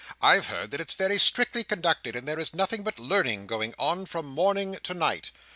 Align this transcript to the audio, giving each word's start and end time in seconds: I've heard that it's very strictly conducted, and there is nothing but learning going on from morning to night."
I've 0.19 0.47
heard 0.47 0.71
that 0.71 0.79
it's 0.81 0.95
very 0.95 1.19
strictly 1.19 1.63
conducted, 1.63 2.15
and 2.15 2.27
there 2.27 2.39
is 2.39 2.55
nothing 2.55 2.81
but 2.83 2.97
learning 2.97 3.45
going 3.45 3.75
on 3.77 4.07
from 4.07 4.25
morning 4.25 4.79
to 4.81 4.95
night." 4.95 5.29